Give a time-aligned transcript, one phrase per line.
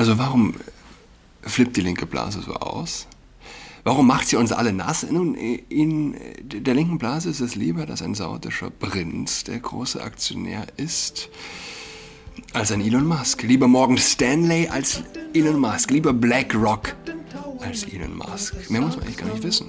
[0.00, 0.54] Also warum
[1.42, 3.06] flippt die linke Blase so aus?
[3.84, 5.04] Warum macht sie uns alle nass?
[5.10, 10.64] Nun, in der linken Blase ist es lieber, dass ein sautischer Prinz der große Aktionär
[10.78, 11.28] ist,
[12.54, 13.42] als ein Elon Musk.
[13.42, 15.02] Lieber Morgan Stanley als
[15.34, 15.90] Elon Musk.
[15.90, 16.94] Lieber BlackRock
[17.60, 18.70] als Elon Musk.
[18.70, 19.66] Mehr muss man eigentlich gar nicht wissen.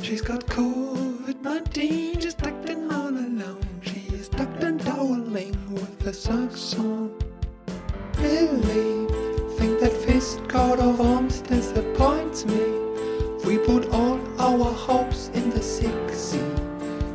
[0.00, 3.58] She's got COVID-19, she's tucked in all alone.
[3.80, 7.10] She is tucked and toweling with the socks on.
[8.20, 9.01] Really
[9.62, 12.62] think that fist coat of arms disappoints me.
[13.46, 16.36] We put all our hopes in the six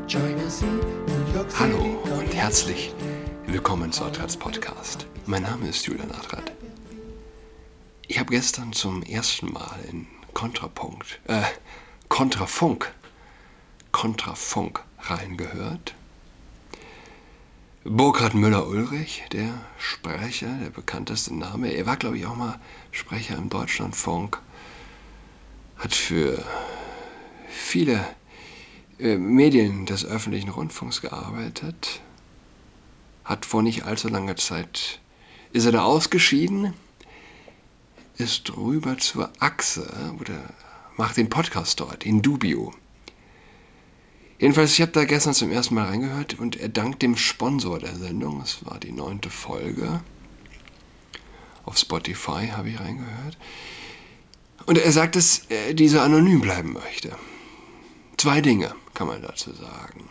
[0.07, 1.73] China Sea, New York City.
[1.73, 2.93] Hallo und herzlich
[3.47, 5.05] willkommen zu Adrats Podcast.
[5.25, 6.53] Mein Name ist Julian Adrat.
[8.07, 11.41] Ich habe gestern zum ersten Mal in Kontrapunkt, äh,
[12.07, 12.93] Kontrafunk,
[13.91, 15.95] Kontrafunk reingehört.
[17.89, 21.71] Burkhard Müller-Ulrich, der Sprecher, der bekannteste Name.
[21.71, 22.59] Er war, glaube ich, auch mal
[22.91, 24.41] Sprecher im Deutschlandfunk
[25.77, 26.43] hat für
[27.47, 28.05] viele
[28.99, 32.01] äh, Medien des öffentlichen Rundfunks gearbeitet,
[33.23, 34.99] hat vor nicht allzu langer Zeit,
[35.53, 36.73] ist er da ausgeschieden,
[38.17, 40.41] ist rüber zur Achse oder
[40.97, 42.73] macht den Podcast dort, in Dubio.
[44.39, 47.95] Jedenfalls, ich habe da gestern zum ersten Mal reingehört und er dankt dem Sponsor der
[47.95, 50.01] Sendung, es war die neunte Folge,
[51.65, 53.37] auf Spotify habe ich reingehört,
[54.67, 57.15] und er sagt, dass er dieser anonym bleiben möchte.
[58.17, 60.09] Zwei Dinge kann man dazu sagen.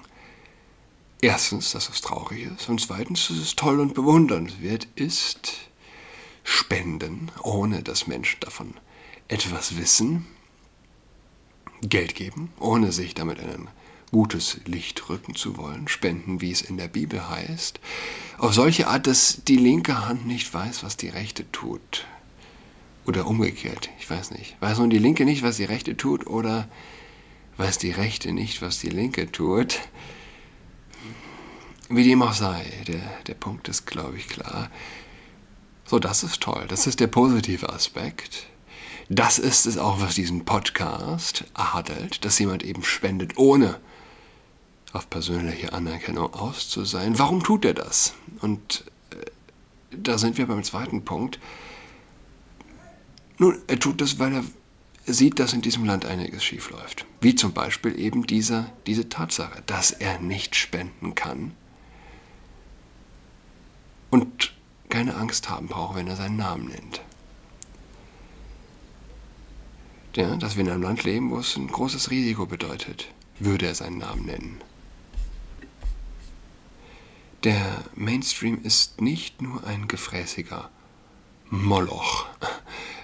[1.21, 2.69] Erstens, dass es traurig ist.
[2.69, 5.53] Und zweitens, dass es toll und bewundernswert ist,
[6.43, 8.75] spenden, ohne dass Menschen davon
[9.29, 10.27] etwas wissen,
[11.83, 13.69] Geld geben, ohne sich damit ein
[14.17, 17.81] gutes Licht rücken zu wollen, spenden, wie es in der Bibel heißt,
[18.39, 22.07] auf solche Art, dass die linke Hand nicht weiß, was die rechte tut.
[23.05, 24.57] Oder umgekehrt, ich weiß nicht.
[24.61, 26.67] Weiß nun die Linke nicht, was die Rechte tut, oder
[27.59, 29.81] weiß die Rechte nicht, was die Linke tut?
[31.91, 34.71] Wie dem auch sei, der, der Punkt ist, glaube ich, klar.
[35.85, 36.65] So, das ist toll.
[36.69, 38.47] Das ist der positive Aspekt.
[39.11, 43.79] Das ist es auch, was diesen Podcast adelt, dass jemand eben spendet, ohne
[44.97, 47.19] auf persönliche Anerkennung aus zu sein.
[47.19, 48.15] Warum tut er das?
[48.41, 49.17] Und äh,
[49.91, 51.39] da sind wir beim zweiten Punkt.
[53.39, 54.45] Nun, er tut das, weil er
[55.07, 57.07] sieht, dass in diesem Land einiges schiefläuft.
[57.21, 61.53] Wie zum Beispiel eben diese, diese Tatsache, dass er nicht spenden kann
[64.11, 64.55] und
[64.89, 67.03] keine Angst haben braucht, wenn er seinen Namen nennt.
[70.17, 73.09] Ja, dass wir in einem Land leben, wo es ein großes Risiko bedeutet,
[73.39, 74.61] würde er seinen Namen nennen.
[77.45, 80.71] Der Mainstream ist nicht nur ein gefräßiger
[81.51, 82.27] Moloch.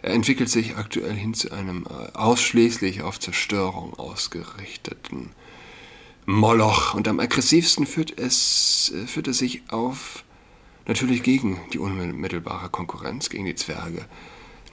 [0.02, 5.30] Er entwickelt sich aktuell hin zu einem äh, ausschließlich auf Zerstörung ausgerichteten
[6.26, 6.94] Moloch.
[6.94, 10.24] Und am aggressivsten führt es, äh, führt es sich auf
[10.86, 14.06] natürlich gegen die unmittelbare Konkurrenz, gegen die Zwerge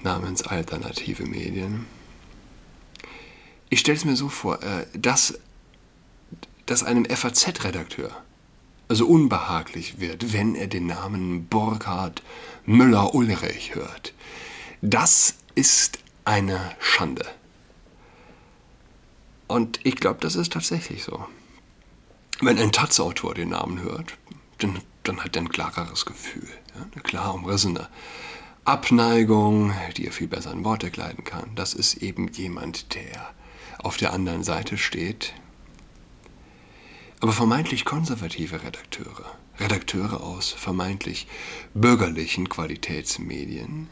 [0.01, 1.85] namens alternative Medien.
[3.69, 5.37] Ich stelle es mir so vor, äh, dass,
[6.65, 8.09] dass einem FAZ-Redakteur
[8.89, 12.23] also unbehaglich wird, wenn er den Namen Burkhard
[12.65, 14.13] Müller-Ulrich hört.
[14.81, 17.25] Das ist eine Schande.
[19.47, 21.25] Und ich glaube, das ist tatsächlich so.
[22.41, 24.17] Wenn ein Taz-Autor den Namen hört,
[24.57, 26.85] dann, dann hat er ein klareres Gefühl, ja?
[26.91, 27.87] eine klar umrissene
[28.65, 31.51] Abneigung, die er viel besser in Worte kleiden kann.
[31.55, 33.33] Das ist eben jemand, der
[33.79, 35.33] auf der anderen Seite steht.
[37.19, 41.27] Aber vermeintlich konservative Redakteure, Redakteure aus vermeintlich
[41.73, 43.89] bürgerlichen Qualitätsmedien,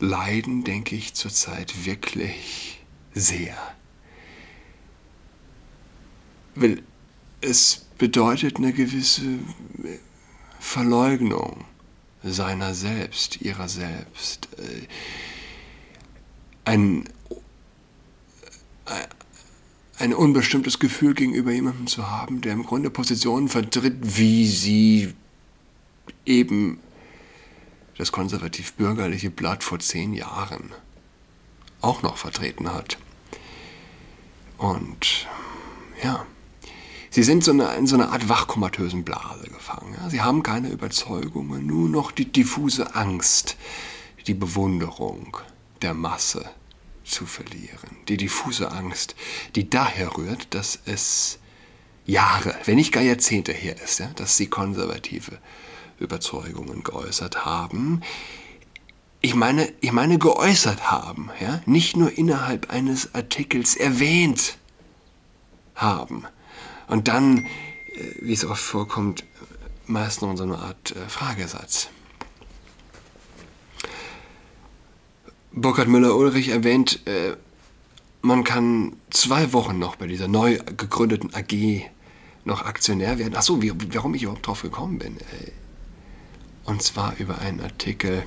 [0.00, 2.80] leiden, denke ich, zurzeit wirklich
[3.14, 3.56] sehr.
[6.54, 6.82] Weil
[7.40, 9.38] es bedeutet eine gewisse
[10.58, 11.64] Verleugnung
[12.22, 14.48] seiner selbst, ihrer selbst.
[14.58, 14.86] Äh,
[16.64, 17.08] ein,
[20.00, 25.14] ein unbestimmtes Gefühl gegenüber jemandem zu haben, der im Grunde Positionen vertritt, wie sie
[26.24, 26.80] eben
[27.98, 30.72] das konservativ-bürgerliche Blatt vor zehn Jahren
[31.82, 32.96] auch noch vertreten hat.
[34.56, 35.26] Und
[36.02, 36.26] ja,
[37.10, 39.94] sie sind so eine, in so einer Art wachkomatösen Blase gefangen.
[40.00, 40.08] Ja?
[40.08, 43.56] Sie haben keine Überzeugungen, nur noch die diffuse Angst,
[44.26, 45.36] die Bewunderung
[45.82, 46.50] der Masse
[47.10, 47.96] zu verlieren.
[48.08, 49.14] Die diffuse Angst,
[49.56, 51.38] die daher rührt, dass es
[52.06, 55.38] Jahre, wenn nicht gar Jahrzehnte her ist, ja, dass sie Konservative
[55.98, 58.02] Überzeugungen geäußert haben,
[59.22, 64.56] ich meine, ich meine geäußert haben, ja, nicht nur innerhalb eines Artikels erwähnt
[65.74, 66.24] haben.
[66.86, 67.46] Und dann, äh,
[68.22, 69.24] wie es oft vorkommt,
[69.86, 71.90] meist noch so eine Art äh, Fragesatz.
[75.52, 77.36] Burkhard Müller-Ulrich erwähnt, äh,
[78.22, 81.86] man kann zwei Wochen noch bei dieser neu gegründeten AG
[82.44, 83.34] noch Aktionär werden.
[83.34, 85.16] Achso, wie, warum ich überhaupt drauf gekommen bin.
[86.64, 88.24] Und zwar über einen Artikel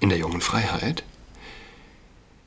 [0.00, 1.04] in der jungen Freiheit.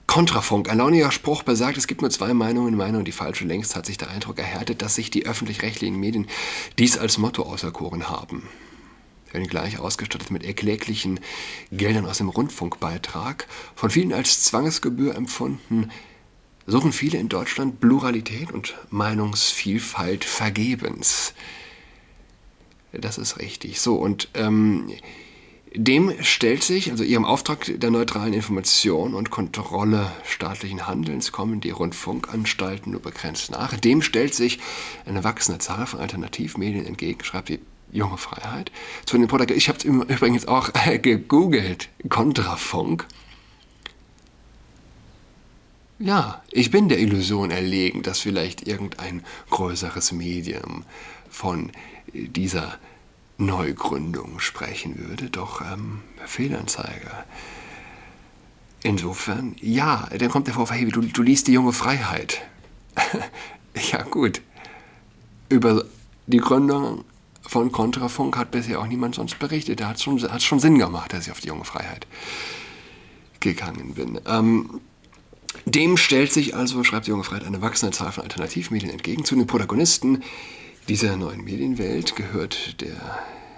[0.07, 3.45] Kontrafunk, ein launiger Spruch besagt, es gibt nur zwei Meinungen, meine und die falsche.
[3.45, 6.27] Längst hat sich der Eindruck erhärtet, dass sich die öffentlich-rechtlichen Medien
[6.80, 8.44] dies als Motto auserkoren haben.
[9.29, 11.19] Sie werden gleich ausgestattet mit erkläglichen
[11.71, 15.91] Geldern aus dem Rundfunkbeitrag, von vielen als Zwangsgebühr empfunden,
[16.65, 21.35] suchen viele in Deutschland Pluralität und Meinungsvielfalt vergebens.
[22.91, 23.79] Das ist richtig.
[23.81, 24.91] So, und ähm,
[25.75, 31.69] dem stellt sich, also ihrem Auftrag der neutralen Information und Kontrolle staatlichen Handelns kommen die
[31.69, 33.77] Rundfunkanstalten nur begrenzt nach.
[33.77, 34.59] Dem stellt sich
[35.05, 37.59] eine wachsende Zahl von Alternativmedien entgegen, schreibt die
[37.91, 38.71] junge Freiheit.
[39.06, 43.06] Zu den Produkten, ich habe es übrigens auch äh, gegoogelt, Kontrafunk.
[46.00, 50.86] Ja, ich bin der Illusion erlegen, dass vielleicht irgendein größeres Medium
[51.30, 51.71] von
[52.13, 52.80] dieser
[53.38, 57.12] Neugründung sprechen würde, doch ähm, Fehlanzeige.
[58.81, 62.41] Insofern, ja, dann kommt der Vorwurf, hey, du, du liest die junge Freiheit.
[63.91, 64.41] ja, gut.
[65.50, 65.86] Über
[66.27, 67.03] die Gründung
[67.50, 69.80] von Kontrafunk hat bisher auch niemand sonst berichtet.
[69.80, 72.06] Da hat es schon, schon Sinn gemacht, dass ich auf die junge Freiheit
[73.40, 74.22] gegangen bin.
[74.28, 74.81] Ähm,
[75.66, 79.25] dem stellt sich also, schreibt die junge Freiheit, eine wachsende Zahl von Alternativmedien entgegen.
[79.25, 80.22] Zu den Protagonisten
[80.88, 82.96] dieser neuen Medienwelt gehört der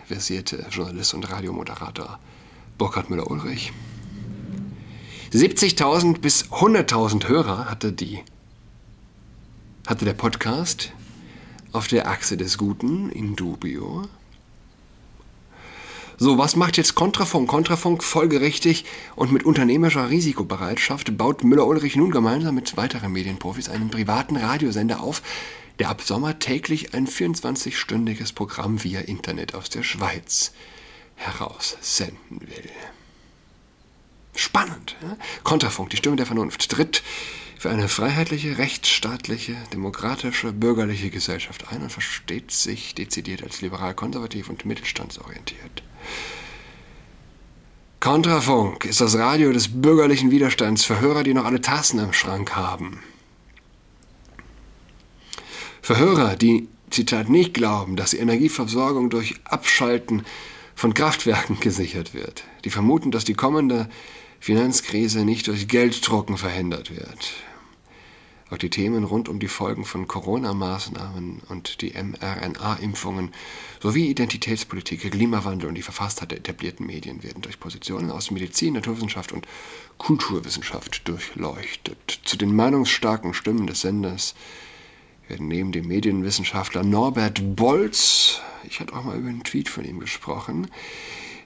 [0.06, 2.18] versierte Journalist und Radiomoderator
[2.78, 3.74] Burkhard Müller-Ulrich.
[5.34, 8.22] 70.000 bis 100.000 Hörer hatte, die,
[9.86, 10.94] hatte der Podcast
[11.71, 14.07] auf der Achse des Guten in Dubio.
[16.18, 17.50] So, was macht jetzt Kontrafunk?
[17.50, 18.85] Kontrafunk folgerichtig
[19.15, 25.23] und mit unternehmerischer Risikobereitschaft baut Müller-Ulrich nun gemeinsam mit weiteren Medienprofis einen privaten Radiosender auf,
[25.79, 30.51] der ab Sommer täglich ein 24-stündiges Programm via Internet aus der Schweiz
[31.15, 32.69] heraussenden will.
[34.35, 34.95] Spannend.
[35.01, 35.18] Ja?
[35.44, 37.01] Kontrafunk, die Stimme der Vernunft, tritt
[37.62, 44.66] für eine freiheitliche, rechtsstaatliche, demokratische, bürgerliche Gesellschaft ein und versteht sich dezidiert als liberal-konservativ und
[44.66, 45.84] mittelstandsorientiert.
[48.00, 52.56] Kontrafunk ist das Radio des bürgerlichen Widerstands für Hörer, die noch alle Tassen im Schrank
[52.56, 53.04] haben.
[55.84, 60.25] Für Hörer, die, Zitat, nicht glauben, dass die Energieversorgung durch Abschalten
[60.74, 63.88] von Kraftwerken gesichert wird, die vermuten, dass die kommende
[64.40, 67.36] Finanzkrise nicht durch Gelddrucken verhindert wird.
[68.51, 73.31] Auch die Themen rund um die Folgen von Corona-Maßnahmen und die mRNA-Impfungen
[73.80, 79.31] sowie Identitätspolitik, Klimawandel und die Verfasstheit der etablierten Medien werden durch Positionen aus Medizin, Naturwissenschaft
[79.31, 79.48] und
[79.98, 82.19] Kulturwissenschaft durchleuchtet.
[82.25, 84.36] Zu den meinungsstarken Stimmen des Senders
[85.30, 90.01] werden neben dem Medienwissenschaftler Norbert Bolz, ich hatte auch mal über einen Tweet von ihm
[90.01, 90.68] gesprochen,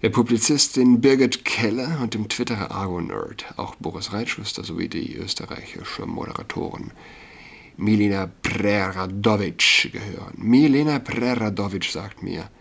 [0.06, 6.92] der Publizistin Birgit Keller und dem Twitterer Argo-Nerd, auch Boris Reitschuster sowie die österreichische Moderatorin
[7.76, 10.36] Milena Preradovic gehören.
[10.38, 12.52] Milena Preradovic sagt mir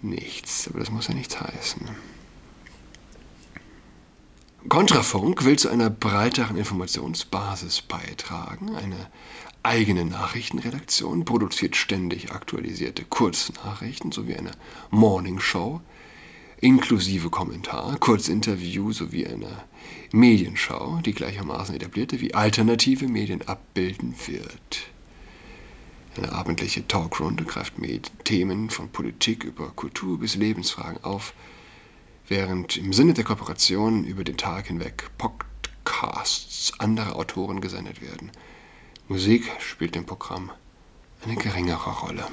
[0.00, 1.88] nichts, aber das muss ja nichts heißen.
[4.68, 9.08] Kontrafunk will zu einer breiteren Informationsbasis beitragen, eine
[9.62, 14.50] eigene Nachrichtenredaktion, produziert ständig aktualisierte Kurznachrichten sowie eine
[14.90, 15.80] Morning Show,
[16.62, 19.64] inklusive Kommentar, Kurzinterview sowie eine
[20.12, 24.86] Medienschau, die gleichermaßen etablierte wie alternative Medien abbilden wird.
[26.16, 27.74] Eine abendliche Talkrunde greift
[28.24, 31.34] Themen von Politik über Kultur bis Lebensfragen auf,
[32.28, 38.32] während im Sinne der Kooperation über den Tag hinweg Podcasts anderer Autoren gesendet werden–
[39.12, 40.50] Musik spielt im Programm
[41.22, 42.26] eine geringere Rolle.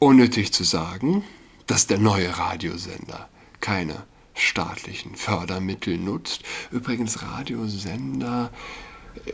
[0.00, 1.22] Unnötig zu sagen,
[1.66, 3.28] dass der neue Radiosender
[3.60, 4.04] keine
[4.34, 6.42] staatlichen Fördermittel nutzt.
[6.70, 8.50] Übrigens Radiosender.
[9.24, 9.32] Äh,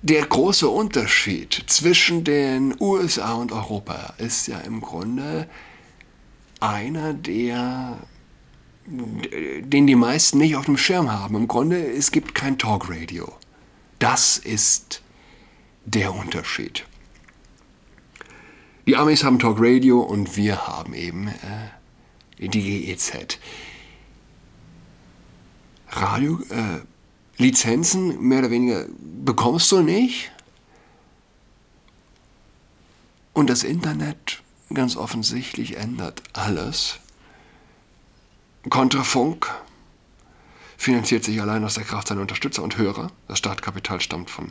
[0.00, 5.48] der große Unterschied zwischen den USA und Europa ist ja im Grunde
[6.60, 7.98] einer, der
[8.90, 11.34] den die meisten nicht auf dem Schirm haben.
[11.34, 13.30] Im Grunde, es gibt kein Talkradio.
[13.98, 15.02] Das ist
[15.84, 16.86] der Unterschied.
[18.88, 23.38] Die Amis haben Talk Radio und wir haben eben äh, die GEZ.
[25.90, 26.80] Radio, äh,
[27.36, 30.30] Lizenzen mehr oder weniger bekommst du nicht.
[33.34, 34.42] Und das Internet
[34.72, 36.98] ganz offensichtlich ändert alles.
[38.70, 39.54] Kontrafunk
[40.78, 43.12] finanziert sich allein aus der Kraft seiner Unterstützer und Hörer.
[43.26, 44.50] Das Startkapital stammt von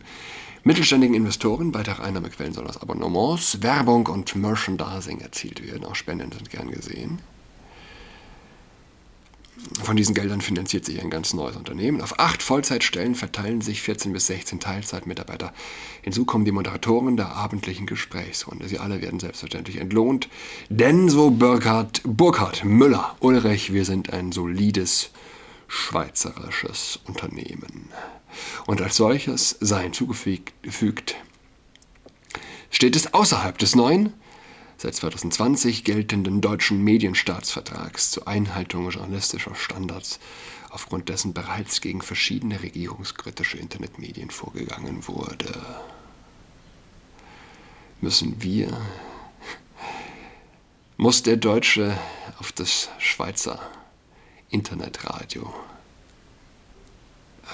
[0.64, 1.74] mittelständigen Investoren.
[1.74, 5.86] Weitere Einnahmequellen sollen aus Abonnements, Werbung und Merchandising erzielt werden.
[5.86, 7.20] Auch Spenden sind gern gesehen.
[9.82, 12.02] Von diesen Geldern finanziert sich ein ganz neues Unternehmen.
[12.02, 15.52] Auf acht Vollzeitstellen verteilen sich 14 bis 16 Teilzeitmitarbeiter.
[16.02, 18.68] Hinzu kommen die Moderatoren der abendlichen Gesprächsrunde.
[18.68, 20.30] Sie alle werden selbstverständlich entlohnt.
[20.70, 25.10] Denn so Burkhard, Burkhard Müller, Ulrich, wir sind ein solides
[25.68, 27.90] schweizerisches Unternehmen.
[28.66, 31.16] Und als solches sei hinzugefügt,
[32.70, 34.14] steht es außerhalb des neuen
[34.78, 40.20] seit 2020 geltenden deutschen Medienstaatsvertrags zur Einhaltung journalistischer Standards,
[40.70, 45.66] aufgrund dessen bereits gegen verschiedene regierungskritische Internetmedien vorgegangen wurde.
[48.02, 48.80] Müssen wir,
[50.98, 51.98] muss der Deutsche
[52.38, 53.60] auf das Schweizer
[54.50, 55.54] Internetradio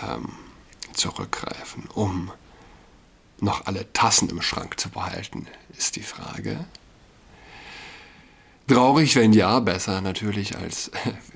[0.03, 0.29] ähm,
[0.93, 2.31] zurückgreifen, um
[3.39, 5.47] noch alle Tassen im Schrank zu behalten,
[5.77, 6.65] ist die Frage.
[8.67, 10.91] Traurig, wenn ja, besser natürlich als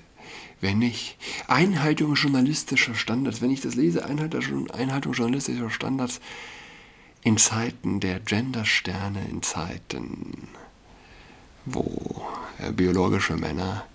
[0.62, 1.18] wenn nicht.
[1.48, 6.20] Einhaltung journalistischer Standards, wenn ich das lese, Einhaltung journalistischer Standards
[7.24, 10.48] in Zeiten der Gendersterne, in Zeiten,
[11.66, 12.26] wo
[12.60, 13.86] äh, biologische Männer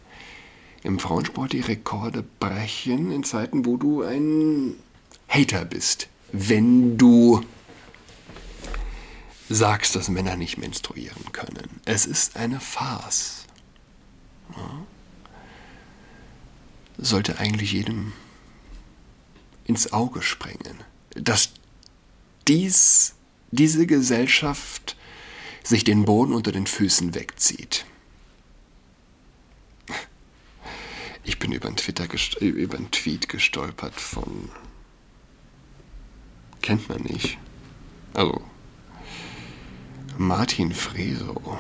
[0.83, 4.75] im Frauensport die Rekorde brechen, in Zeiten, wo du ein
[5.29, 7.43] Hater bist, wenn du
[9.49, 11.81] sagst, dass Männer nicht menstruieren können.
[11.85, 13.45] Es ist eine Farce.
[14.57, 14.87] Ja.
[16.99, 18.13] Sollte eigentlich jedem
[19.65, 20.83] ins Auge springen,
[21.15, 21.51] dass
[22.49, 23.15] dies,
[23.51, 24.97] diese Gesellschaft
[25.63, 27.87] sich den Boden unter den Füßen wegzieht.
[31.25, 32.07] Ich bin über einen, Twitter
[32.41, 34.49] über einen Tweet gestolpert von.
[36.63, 37.39] Kennt man nicht.
[38.15, 38.41] Also,
[40.17, 41.59] Martin Freso.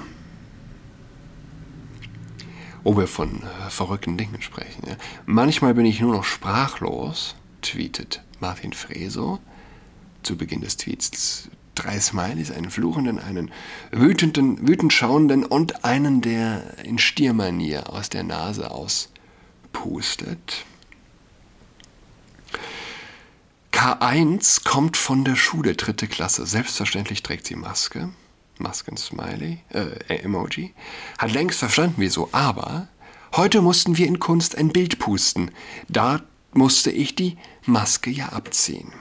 [2.84, 4.82] Wo wir von äh, verrückten Dingen sprechen.
[4.86, 4.96] Ja.
[5.26, 9.40] Manchmal bin ich nur noch sprachlos, tweetet Martin Freso
[10.22, 11.48] zu Beginn des Tweets.
[11.74, 13.50] Drei Smileys, einen fluchenden, einen
[13.92, 18.70] wütenden, wütend schauenden und einen, der in Stiermanier aus der Nase
[19.72, 20.64] auspustet.
[23.72, 26.46] K1 kommt von der Schule, dritte Klasse.
[26.46, 28.10] Selbstverständlich trägt sie Maske.
[28.58, 30.72] Masken-Smiley, äh, Emoji,
[31.18, 32.28] hat längst verstanden, wieso.
[32.32, 32.88] Aber
[33.34, 35.50] heute mussten wir in Kunst ein Bild pusten.
[35.88, 36.20] Da
[36.52, 38.92] musste ich die Maske ja abziehen.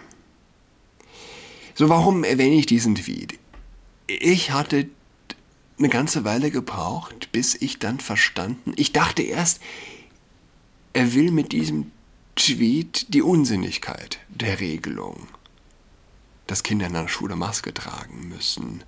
[1.75, 3.37] So, warum erwähne ich diesen Tweet?
[4.07, 4.89] Ich hatte
[5.77, 8.73] eine ganze Weile gebraucht, bis ich dann verstanden.
[8.77, 9.61] Ich dachte erst,
[10.93, 11.91] er will mit diesem
[12.35, 15.27] Tweet die Unsinnigkeit der Regelung,
[16.47, 18.83] dass Kinder in der Schule Maske tragen müssen,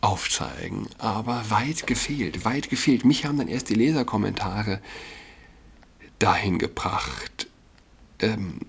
[0.00, 3.04] aufzeigen, aber weit gefehlt, weit gefehlt.
[3.04, 4.80] Mich haben dann erst die Leserkommentare
[6.18, 7.48] dahin gebracht,
[8.20, 8.60] ähm,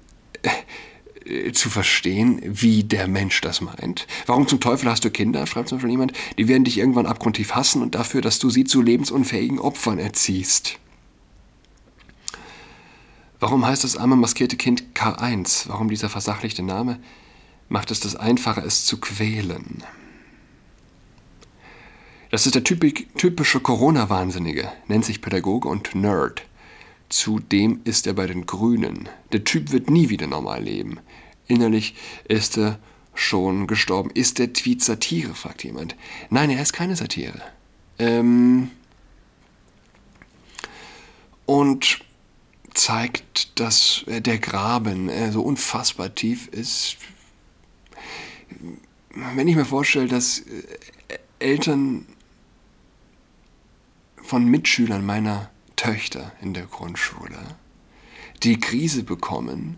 [1.25, 4.07] äh, zu verstehen, wie der Mensch das meint.
[4.25, 7.53] Warum zum Teufel hast du Kinder, schreibt zum Beispiel jemand, die werden dich irgendwann abgrundtief
[7.53, 10.79] hassen und dafür, dass du sie zu lebensunfähigen Opfern erziehst.
[13.39, 15.69] Warum heißt das arme maskierte Kind K1?
[15.69, 16.99] Warum dieser versachlichte Name?
[17.69, 19.83] Macht es das einfacher, es zu quälen.
[22.31, 26.43] Das ist der typische Corona-Wahnsinnige, nennt sich Pädagoge und Nerd.
[27.07, 29.09] Zudem ist er bei den Grünen.
[29.31, 30.99] Der Typ wird nie wieder normal leben.
[31.47, 31.95] Innerlich
[32.27, 32.77] ist er
[33.15, 34.11] schon gestorben.
[34.11, 35.95] Ist der Tweet Satire, fragt jemand.
[36.29, 37.41] Nein, er ist keine Satire.
[37.97, 38.69] Ähm
[41.47, 41.99] und
[42.79, 46.97] zeigt, dass der Graben äh, so unfassbar tief ist.
[49.09, 50.63] Wenn ich mir vorstelle, dass äh,
[51.39, 52.05] Eltern
[54.21, 57.37] von Mitschülern meiner Töchter in der Grundschule,
[58.43, 59.77] die Krise bekommen,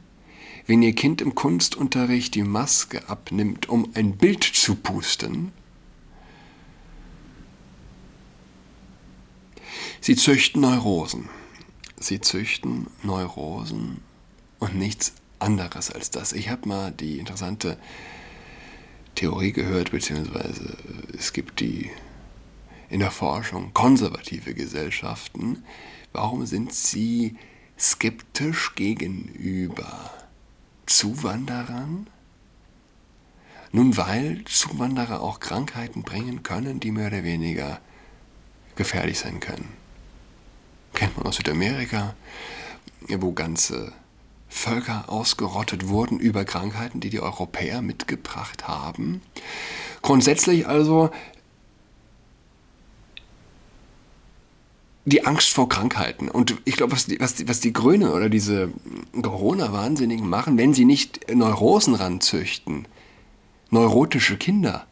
[0.67, 5.51] wenn ihr Kind im Kunstunterricht die Maske abnimmt, um ein Bild zu pusten.
[10.01, 11.29] Sie züchten Neurosen.
[12.01, 14.01] Sie züchten Neurosen
[14.59, 16.33] und nichts anderes als das.
[16.33, 17.77] Ich habe mal die interessante
[19.13, 20.77] Theorie gehört, beziehungsweise
[21.17, 21.91] es gibt die
[22.89, 25.63] in der Forschung, konservative Gesellschaften,
[26.11, 27.37] warum sind sie
[27.79, 30.11] skeptisch gegenüber
[30.87, 32.07] Zuwanderern?
[33.71, 37.79] Nun, weil Zuwanderer auch Krankheiten bringen können, die mehr oder weniger
[38.75, 39.80] gefährlich sein können.
[41.01, 42.13] Kennt man aus Südamerika,
[43.07, 43.91] wo ganze
[44.49, 49.23] Völker ausgerottet wurden über Krankheiten, die die Europäer mitgebracht haben.
[50.03, 51.09] Grundsätzlich also
[55.05, 56.29] die Angst vor Krankheiten.
[56.29, 58.71] Und ich glaube, was die, was, die, was die Grünen oder diese
[59.19, 62.87] Corona-Wahnsinnigen machen, wenn sie nicht Neurosen ranzüchten,
[63.71, 64.85] neurotische Kinder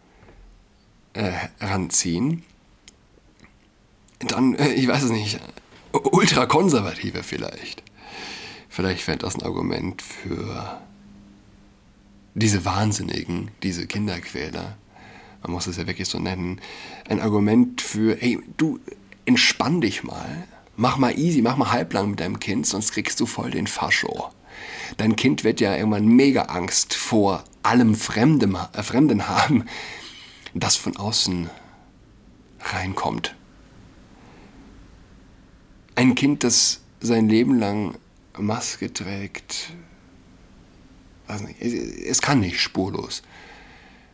[1.13, 2.41] äh, ranziehen,
[4.17, 5.39] dann, äh, ich weiß es nicht,
[5.93, 7.83] ultrakonservative vielleicht.
[8.69, 10.79] Vielleicht wäre das ein Argument für
[12.35, 14.77] diese Wahnsinnigen, diese Kinderquäler,
[15.41, 16.59] man muss es ja wirklich so nennen,
[17.09, 18.79] ein Argument für, hey, du
[19.25, 23.25] entspann dich mal, mach mal easy, mach mal halblang mit deinem Kind, sonst kriegst du
[23.25, 24.29] voll den Fascho.
[24.97, 29.65] Dein Kind wird ja irgendwann mega Angst vor allem Fremdem, äh, Fremden haben,
[30.53, 31.49] das von außen
[32.59, 33.35] reinkommt.
[35.99, 37.97] Ein Kind, das sein Leben lang
[38.37, 39.73] Maske trägt,
[41.41, 43.21] nicht, es kann nicht spurlos,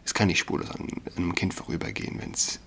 [0.04, 2.60] es kann nicht spurlos an einem Kind vorübergehen, wenn es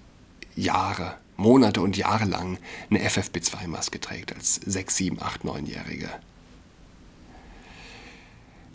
[0.54, 2.58] Jahre, Monate und Jahre lang
[2.90, 6.10] eine FFP2-Maske trägt als 6, 7, 8, 9-Jähriger.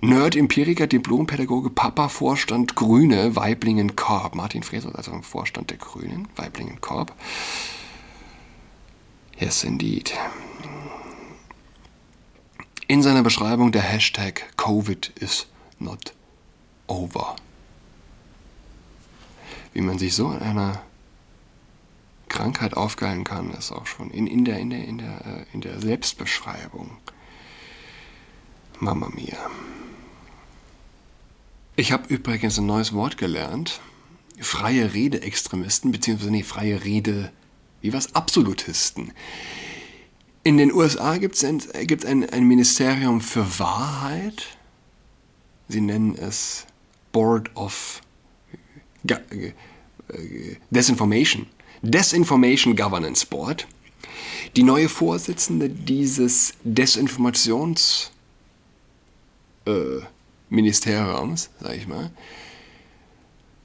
[0.01, 4.35] Nerd, Empiriker, Diplompädagoge, Papa, Vorstand Grüne, Weiblingen Korb.
[4.35, 7.15] Martin Fresos, also im Vorstand der Grünen, Weiblingen Korb.
[9.39, 10.13] Yes, indeed.
[12.87, 15.47] In seiner Beschreibung der Hashtag Covid is
[15.79, 16.13] not
[16.87, 17.35] over.
[19.73, 20.83] Wie man sich so in einer
[22.29, 25.61] Krankheit aufgeilen kann, ist auch schon in, in, der, in, der, in, der, äh, in
[25.61, 26.97] der Selbstbeschreibung.
[28.79, 29.37] Mama mia.
[31.75, 33.79] Ich habe übrigens ein neues Wort gelernt.
[34.39, 37.31] Freie Rede-Extremisten, beziehungsweise nee, freie Rede,
[37.83, 38.15] wie was?
[38.15, 39.13] Absolutisten.
[40.43, 44.57] In den USA gibt es ein, gibt's ein, ein Ministerium für Wahrheit.
[45.67, 46.65] Sie nennen es
[47.11, 48.01] Board of
[50.69, 51.47] Desinformation.
[51.81, 53.67] Desinformation Governance Board.
[54.55, 58.11] Die neue Vorsitzende dieses Desinformationsministeriums,
[59.65, 62.11] äh, sage ich mal,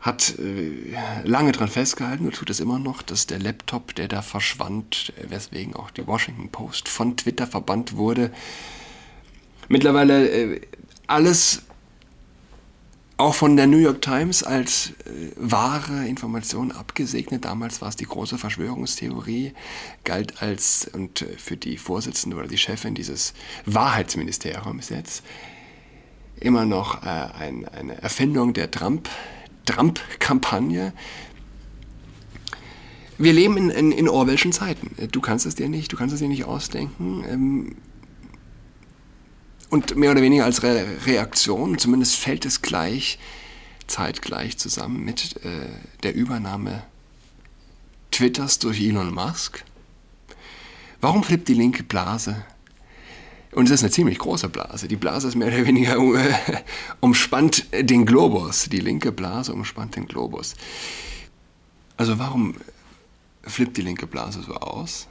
[0.00, 4.22] hat äh, lange daran festgehalten und tut es immer noch, dass der Laptop, der da
[4.22, 8.30] verschwand, weswegen auch die Washington Post von Twitter verbannt wurde,
[9.68, 10.60] mittlerweile äh,
[11.08, 11.62] alles
[13.16, 17.44] auch von der New York Times als äh, wahre Information abgesegnet.
[17.44, 19.52] Damals war es die große Verschwörungstheorie,
[20.04, 23.34] galt als, und äh, für die Vorsitzende oder die Chefin dieses
[23.66, 25.24] Wahrheitsministeriums jetzt,
[26.38, 29.08] immer noch äh, ein, eine Erfindung der Trump,
[29.68, 30.92] Trump-Kampagne.
[33.18, 34.90] Wir leben in, in, in Orwellschen Zeiten.
[35.10, 37.24] Du kannst es dir nicht, du kannst es dir nicht ausdenken.
[37.28, 37.76] Ähm,
[39.70, 43.18] und mehr oder weniger als Re Reaktion, zumindest fällt es gleich,
[43.86, 45.68] zeitgleich zusammen mit äh,
[46.02, 46.84] der Übernahme
[48.10, 49.64] Twitters durch Elon Musk.
[51.00, 52.44] Warum flippt die linke Blase?
[53.52, 54.88] Und es ist eine ziemlich große Blase.
[54.88, 56.34] Die Blase ist mehr oder weniger äh,
[57.00, 58.68] umspannt den Globus.
[58.68, 60.54] Die linke Blase umspannt den Globus.
[61.96, 62.54] Also warum
[63.42, 65.08] flippt die linke Blase so aus?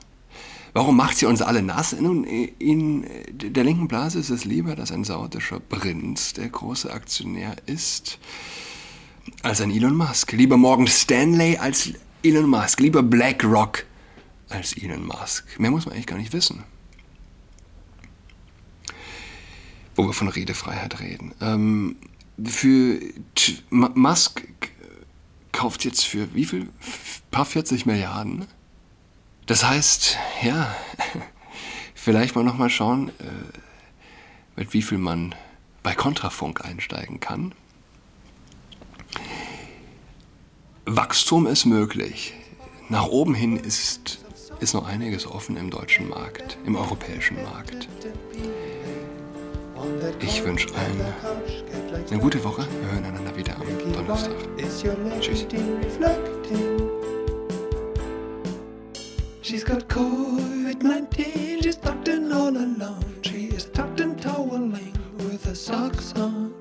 [0.74, 1.96] Warum macht sie uns alle nass?
[2.00, 7.56] Nun, in der linken Blase ist es lieber, dass ein saudischer Prinz der große Aktionär
[7.66, 8.20] ist,
[9.42, 10.34] als ein Elon Musk.
[10.34, 12.80] Lieber Morgan Stanley als Elon Musk.
[12.80, 13.86] Lieber BlackRock
[14.50, 15.60] als Elon Musk.
[15.60, 16.64] Mehr muss man eigentlich gar nicht wissen.
[19.98, 21.34] Wo wir von Redefreiheit reden.
[21.42, 21.98] Ähm,
[22.42, 23.02] für
[23.70, 24.48] Musk
[25.52, 26.70] kauft jetzt für wie viel?
[27.32, 28.48] Paar 40 Milliarden
[29.48, 30.76] das heißt, ja,
[31.96, 33.24] vielleicht mal nochmal schauen, äh,
[34.58, 35.34] mit wie viel man
[35.84, 37.54] bei Kontrafunk einsteigen kann.
[40.86, 42.34] Wachstum ist möglich.
[42.90, 44.20] Nach oben hin ist,
[44.60, 47.88] ist noch einiges offen im deutschen Markt, im europäischen Markt.
[50.20, 51.02] Ich wünsche allen
[52.10, 52.66] eine gute Woche.
[52.82, 54.34] Wir hören einander wieder am Donnerstag.
[55.22, 55.46] Tschüss.
[59.42, 63.00] She's got COVID-19, she's tucked in all alone.
[63.22, 66.54] She is tucked and toweling with her socks on.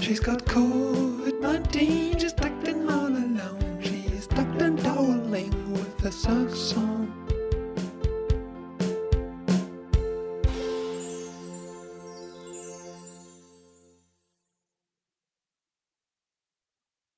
[0.00, 3.78] She's got COVID-19, she's tucked in all alone.
[3.82, 7.05] She is tucked and toweling with her socks on.